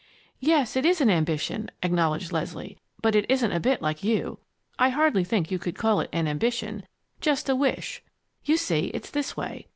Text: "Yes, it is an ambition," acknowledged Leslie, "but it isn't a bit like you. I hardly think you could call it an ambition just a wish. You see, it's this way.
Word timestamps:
"Yes, 0.39 0.75
it 0.75 0.83
is 0.83 0.99
an 0.99 1.11
ambition," 1.11 1.69
acknowledged 1.83 2.31
Leslie, 2.31 2.75
"but 3.03 3.13
it 3.15 3.23
isn't 3.29 3.51
a 3.51 3.59
bit 3.59 3.83
like 3.83 4.03
you. 4.03 4.39
I 4.79 4.89
hardly 4.89 5.23
think 5.23 5.51
you 5.51 5.59
could 5.59 5.75
call 5.77 5.99
it 5.99 6.09
an 6.11 6.27
ambition 6.27 6.87
just 7.19 7.49
a 7.49 7.55
wish. 7.55 8.01
You 8.43 8.57
see, 8.57 8.85
it's 8.95 9.11
this 9.11 9.37
way. 9.37 9.67